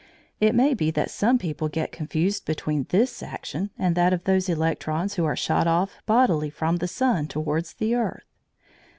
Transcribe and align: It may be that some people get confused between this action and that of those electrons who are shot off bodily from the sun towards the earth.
It 0.39 0.55
may 0.55 0.73
be 0.73 0.89
that 0.89 1.11
some 1.11 1.37
people 1.37 1.67
get 1.69 1.91
confused 1.91 2.45
between 2.45 2.87
this 2.89 3.21
action 3.21 3.69
and 3.77 3.93
that 3.93 4.13
of 4.13 4.23
those 4.23 4.49
electrons 4.49 5.13
who 5.13 5.25
are 5.25 5.35
shot 5.35 5.67
off 5.67 6.01
bodily 6.07 6.49
from 6.49 6.77
the 6.77 6.87
sun 6.87 7.27
towards 7.27 7.73
the 7.73 7.93
earth. 7.93 8.25